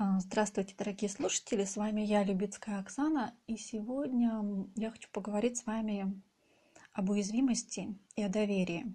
[0.00, 1.64] А, Здравствуйте, дорогие слушатели!
[1.64, 4.44] С вами я, Любецкая Оксана, и сегодня
[4.76, 6.22] я хочу поговорить с вами
[6.92, 8.94] об уязвимости и о доверии.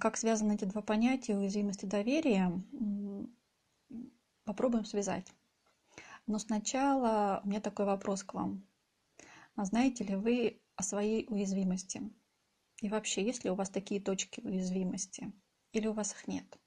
[0.00, 2.60] Как связаны эти два понятия, уязвимость и доверие,
[4.42, 5.32] попробуем связать.
[6.26, 8.66] Но сначала у меня такой вопрос к вам.
[9.54, 12.02] А знаете ли вы о своей уязвимости?
[12.80, 15.32] И вообще, есть ли у вас такие точки уязвимости?
[15.70, 16.58] Или у вас их нет?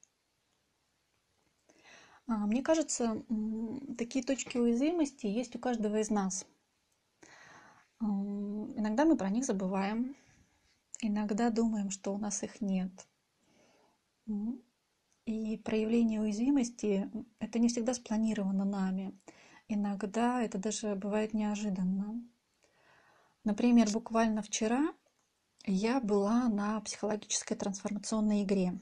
[2.30, 3.24] А, мне кажется,
[3.98, 6.46] такие точки уязвимости есть у каждого из нас.
[8.00, 10.16] Иногда мы про них забываем,
[11.02, 13.08] иногда думаем, что у нас их нет.
[15.26, 19.20] И проявление уязвимости– это не всегда спланировано нами.
[19.68, 22.24] Иногда это даже бывает неожиданно.
[23.44, 24.94] Например, буквально вчера
[25.66, 28.80] я была на психологической трансформационной игре.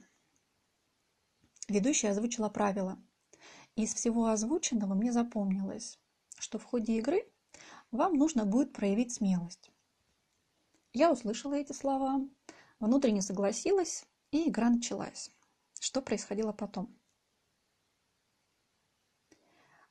[1.69, 3.01] Ведущая озвучила правила–
[3.83, 5.99] из всего озвученного мне запомнилось,
[6.39, 7.31] что в ходе игры
[7.91, 9.71] вам нужно будет проявить смелость.
[10.93, 12.27] Я услышала эти слова,
[12.79, 15.29] внутренне согласилась, и игра началась.
[15.79, 16.97] Что происходило потом?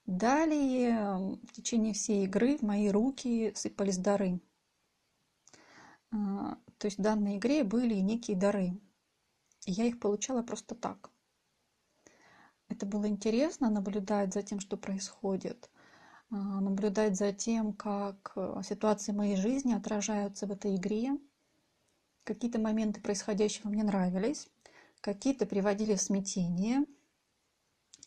[0.04, 4.40] Далее в течение всей игры в мои руки сыпались дары.
[6.10, 8.80] А, то есть в данной игре были некие дары.
[9.66, 11.10] И я их получала просто так.
[12.68, 15.70] Это было интересно наблюдать за тем, что происходит,
[16.30, 21.16] а, наблюдать за тем, как э, ситуации моей жизни отражаются в этой игре.
[22.24, 24.48] Какие-то моменты происходящего мне нравились,
[25.00, 26.84] какие-то приводили в смятение.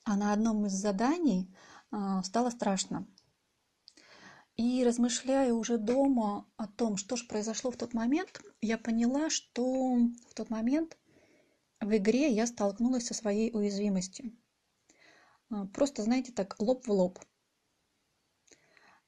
[0.03, 1.55] А на одном из заданий
[1.91, 3.07] а, стало страшно.
[4.57, 9.95] И размышляя уже дома о том, что же произошло в тот момент, я поняла, что
[10.27, 10.97] в тот момент
[11.79, 14.33] в игре я столкнулась со своей уязвимостью.
[15.49, 17.19] А, просто, знаете, так, лоб в лоб.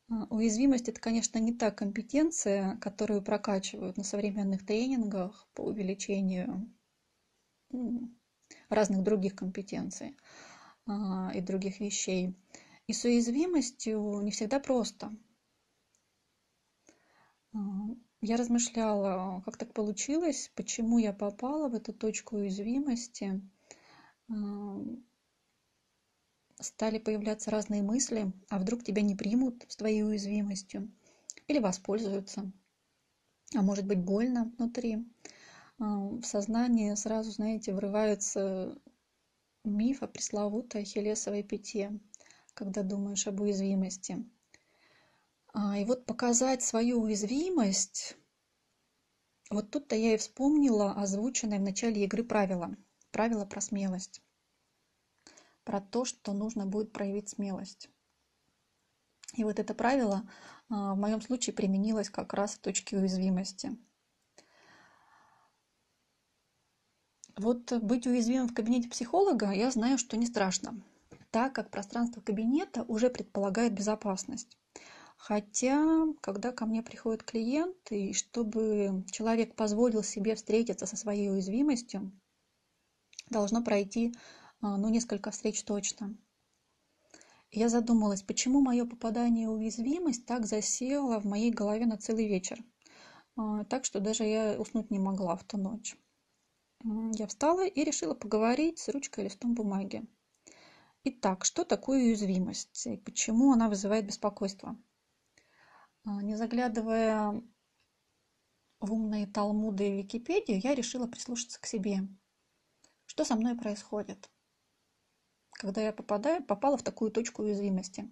[0.10, 6.72] А, уязвимость– это, конечно, не та компетенция, которую прокачивают на современных тренингах по увеличению
[8.70, 10.18] разных других компетенций
[10.86, 12.36] а, и других вещей.
[12.88, 15.16] И с уязвимостью не всегда просто.
[18.22, 23.42] Я размышляла, как так получилось, почему я попала в эту точку уязвимости
[26.62, 30.92] стали появляться разные мысли, а вдруг тебя не примут с твоей уязвимостью
[31.48, 32.52] или воспользуются,
[33.56, 35.06] а может быть больно внутри.
[35.80, 38.78] А, в сознание сразу, знаете, врывается
[39.64, 42.00] миф о пресловутой ахиллесовой пяте,
[42.54, 44.26] когда думаешь об уязвимости.
[45.54, 48.16] А, и вот показать свою уязвимость,
[49.50, 52.76] вот тут-то я и вспомнила озвученное в начале игры правило.
[53.12, 54.22] Правило про смелость
[55.64, 57.90] про то, что нужно будет проявить смелость.
[59.36, 60.30] И вот это правило
[60.70, 63.78] а, в моем случае применилось как раз в точке уязвимости.
[67.38, 70.82] Вот быть уязвимым в кабинете психолога я знаю, что не страшно,
[71.32, 74.58] так как пространство кабинета уже предполагает безопасность.
[75.18, 82.12] Хотя, когда ко мне приходит клиент, и чтобы человек позволил себе встретиться со своей уязвимостью,
[83.30, 84.14] должно пройти
[84.62, 86.16] ну, несколько встреч точно.
[87.52, 92.64] Я задумалась, почему мое попадание в уязвимость так засело в моей голове на целый вечер.
[93.36, 95.98] А, так что даже я уснуть не могла в ту ночь.
[96.84, 100.04] Я встала и решила поговорить с ручкой и листом бумаги.
[101.04, 104.78] Итак, что такое уязвимость и почему она вызывает беспокойство?
[106.06, 107.42] А, не заглядывая
[108.80, 112.08] в умные талмуды и Википедию, я решила прислушаться к себе.
[113.06, 114.30] Что со мной происходит?
[115.62, 118.12] Когда я попадаю, попала в такую точку уязвимости.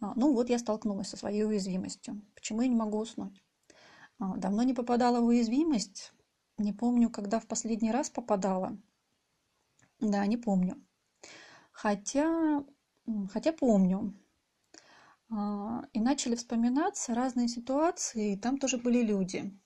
[0.00, 2.20] А, ну вот я столкнулась со своей уязвимостью.
[2.34, 3.44] Почему я не могу уснуть?
[4.18, 6.12] А, давно не попадала в уязвимость.
[6.58, 8.76] Не помню, когда в последний раз попадала.
[10.00, 10.84] Да, не помню.
[11.70, 12.64] Хотя,
[13.32, 14.12] хотя помню.
[15.30, 19.56] А, и начали вспоминаться разные ситуации, и там тоже были люди.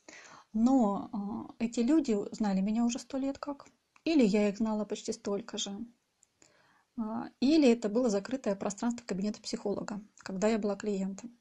[0.52, 3.66] Но эти люди знали меня уже сто лет как.
[4.04, 5.86] Или я их знала почти столько же.
[6.98, 11.38] А, или это было закрытое пространство кабинета психолога, когда я была клиентом.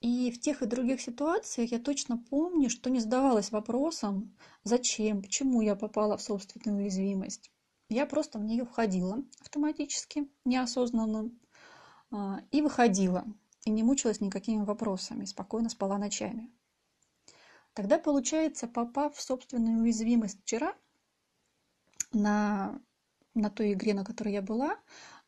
[0.00, 5.60] И в тех и других ситуациях я точно помню, что не задавалась вопросом, зачем, почему
[5.60, 7.50] я попала в собственную уязвимость.
[7.88, 11.30] Я просто в нее входила автоматически, неосознанно,
[12.10, 13.24] а, и выходила,
[13.64, 16.50] и не мучилась никакими вопросами, спокойно спала ночами.
[17.74, 20.74] Тогда, получается, попав в собственную уязвимость вчера,
[22.12, 22.80] на
[23.34, 24.78] на той игре, на которой я была,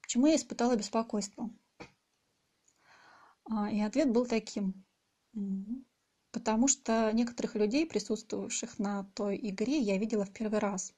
[0.01, 1.51] почему я испытала беспокойство?
[3.51, 4.85] А, и ответ был таким.
[6.33, 10.95] Потому что некоторых людей, присутствовавших на той игре, я видела в первый раз.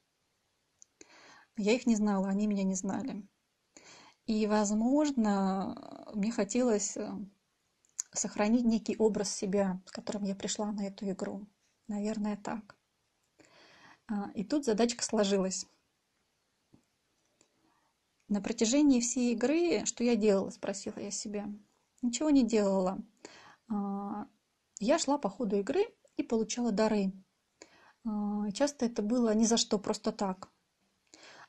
[1.57, 3.27] Я их не знала, они меня не знали.
[4.25, 7.09] И, возможно, мне хотелось э,
[8.13, 11.47] сохранить некий образ себя, с которым я пришла на эту игру.
[11.87, 12.77] Наверное, так.
[14.07, 15.65] А, и тут задачка сложилась.
[18.29, 21.51] На протяжении всей игры, что я делала, спросила я себя.
[22.03, 22.99] Ничего не делала.
[23.67, 24.27] А,
[24.79, 25.85] я шла по ходу игры
[26.15, 27.11] и получала дары.
[28.05, 30.51] А, часто это было ни за что, просто так.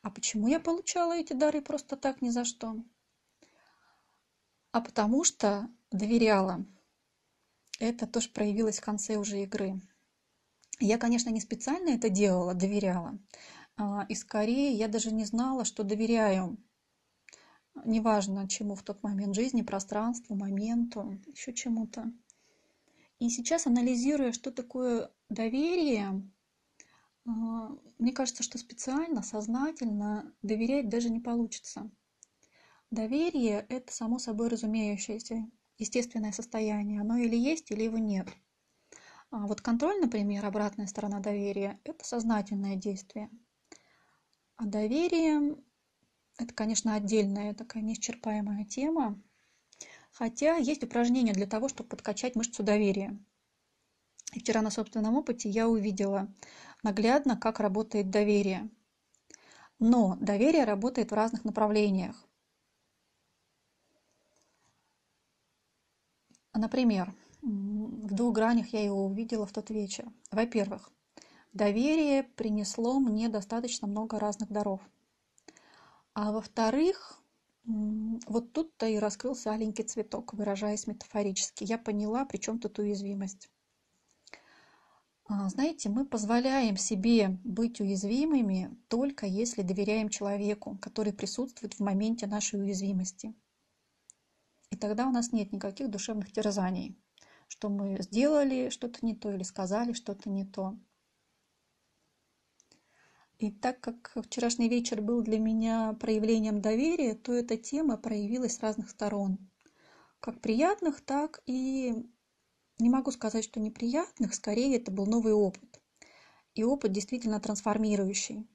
[0.01, 2.75] А почему я получала эти дары просто так, ни за что?
[4.73, 6.65] А потому что доверяла.
[7.79, 9.81] Это тоже проявилось в конце уже игры.
[10.79, 13.19] Я, конечно, не специально это делала, доверяла.
[13.77, 16.57] А, и скорее я даже не знала, что доверяю.
[17.85, 22.13] Неважно, чему в тот момент жизни, пространству, моменту, еще чему-то.
[23.19, 26.23] И сейчас, анализируя, что такое доверие,
[27.27, 27.31] а,
[27.99, 31.91] мне кажется, что специально, сознательно доверять даже не получится.
[32.91, 37.01] Доверие– это само собой разумеющееся, естественное состояние.
[37.01, 38.29] Оно или есть, или его нет.
[39.31, 43.31] А вот контроль, например, обратная сторона доверия– это сознательное действие.
[44.57, 45.57] А доверие–
[46.41, 49.21] это, конечно, отдельная такая неисчерпаемая тема.
[50.13, 53.19] Хотя есть упражнения для того, чтобы подкачать мышцу доверия.
[54.33, 56.33] И вчера на собственном опыте я увидела
[56.83, 58.71] наглядно, как работает доверие.
[59.79, 62.27] Но доверие работает в разных направлениях.
[66.55, 70.11] Например, в двух гранях я его увидела в тот вечер.
[70.31, 70.91] Во-первых,
[71.53, 74.81] доверие принесло мне достаточно много разных даров.
[76.15, 77.23] А во-вторых,
[77.65, 81.65] вот тут-то и раскрылся аленький цветок, выражаясь метафорически.
[81.65, 83.49] Я поняла, при чем тут уязвимость.
[85.25, 92.27] А, знаете, мы позволяем себе быть уязвимыми только если доверяем человеку, который присутствует в моменте
[92.27, 93.35] нашей уязвимости.
[94.71, 96.97] И тогда у нас нет никаких душевных терзаний
[97.51, 100.79] что мы сделали что-то не то или сказали что-то не то.
[103.41, 108.61] И так как вчерашний вечер был для меня проявлением доверия, то эта тема проявилась с
[108.61, 109.39] разных сторон.
[110.21, 111.95] Как приятных, так и
[112.79, 115.81] не могу сказать, что неприятных, скорее это был новый опыт.
[116.53, 118.47] И опыт действительно трансформирующий.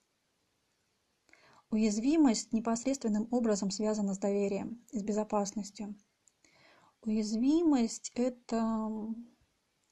[1.72, 5.96] Уязвимость непосредственным образом связана с доверием и с безопасностью.
[7.02, 8.88] Уязвимость– это,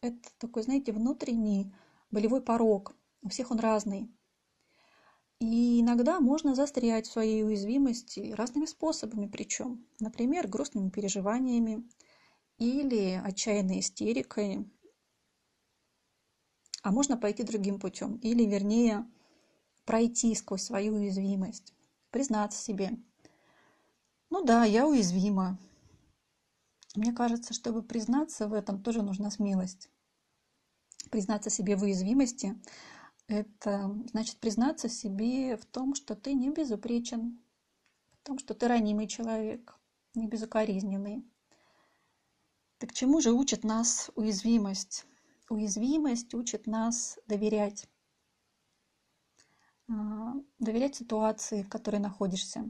[0.01, 1.73] это такой, знаете, внутренний
[2.11, 2.95] болевой порог.
[3.23, 4.15] У всех он разный.
[5.43, 9.85] И иногда можно застрять в своей уязвимости разными способами причем.
[9.99, 11.85] Например, грустными переживаниями
[12.59, 14.65] или отчаянной истерикой.
[16.81, 18.15] А можно пойти другим путем.
[18.19, 19.05] Или, вернее,
[19.83, 21.73] пройти сквозь свою уязвимость.
[22.09, 22.91] Признаться себе.
[24.29, 25.59] Ну да, я уязвима.
[26.95, 29.89] Мне кажется, чтобы признаться в этом, тоже нужна смелость.
[31.11, 32.57] Признаться себе в уязвимости–
[33.27, 37.41] это значит признаться себе в том, что ты не безупречен,
[38.11, 39.79] в том, что ты ранимый человек,
[40.15, 41.23] не безукоризненный.
[42.77, 45.05] Так чему же учит нас уязвимость?
[45.49, 47.87] Уязвимость учит нас доверять.
[49.89, 52.69] А, доверять ситуации, в которой находишься.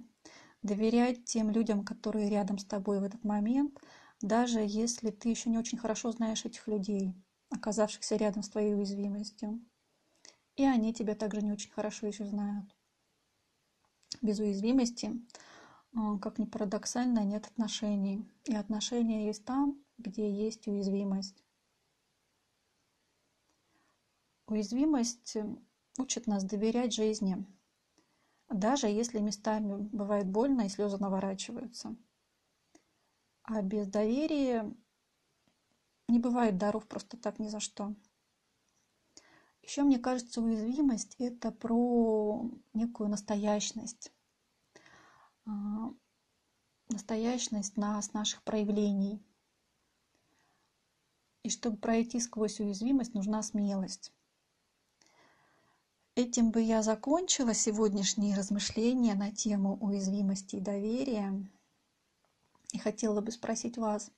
[0.61, 3.79] Доверять тем людям, которые рядом с тобой в этот момент–
[4.23, 7.13] даже если ты еще не очень хорошо знаешь этих людей,
[7.49, 9.59] оказавшихся рядом с твоей уязвимостью.
[10.55, 12.75] И они тебя также не очень хорошо еще знают.
[14.21, 15.11] Без уязвимости,
[15.93, 18.29] э, как ни парадоксально, нет отношений.
[18.45, 21.43] И отношения есть там, где есть уязвимость.
[24.47, 25.37] Уязвимость
[25.97, 27.45] учит нас доверять жизни,
[28.49, 31.95] даже если местами бывает больно и слезы наворачиваются.
[33.43, 34.71] А без доверия
[36.07, 37.95] не бывает даров просто так ни за что.
[39.63, 44.11] Еще, мне кажется, уязвимость– это про некую настоящность.
[45.45, 45.93] А,
[46.89, 49.23] настоящность нас, наших проявлений.
[51.43, 54.11] И чтобы пройти сквозь уязвимость, нужна смелость.
[56.15, 61.33] Этим бы я закончила сегодняшние размышления на тему уязвимости и доверия.
[62.73, 64.11] И хотела бы спросить вас,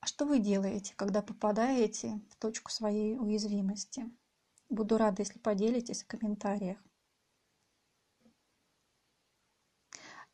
[0.00, 4.10] а что вы делаете, когда попадаете в точку своей уязвимости?
[4.70, 6.78] Буду рада, если поделитесь в комментариях.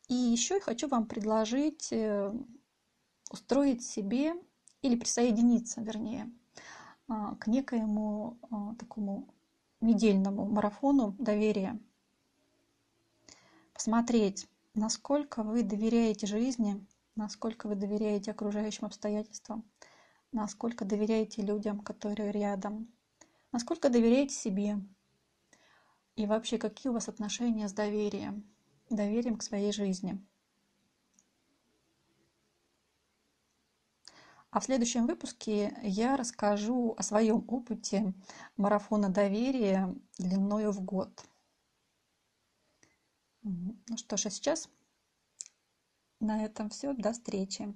[0.07, 2.31] И еще я хочу вам предложить э,
[3.29, 4.35] устроить себе
[4.81, 6.31] или присоединиться, вернее,
[7.07, 9.27] а, к некоему а, такому
[9.81, 11.79] недельному марафону доверия.
[13.73, 19.65] Посмотреть, насколько вы доверяете жизни, насколько вы доверяете окружающим обстоятельствам,
[20.31, 22.87] насколько доверяете людям, которые рядом,
[23.51, 24.79] насколько доверяете себе,
[26.15, 28.43] и вообще какие у вас отношения с доверием,
[28.89, 30.19] доверием к своей жизни.
[34.49, 38.13] А в следующем выпуске я расскажу о своем опыте
[38.55, 41.23] марафона доверия длиною в год.
[43.43, 44.69] Ну что ж, а сейчас
[46.19, 46.93] на этом все.
[46.93, 47.73] До встречи.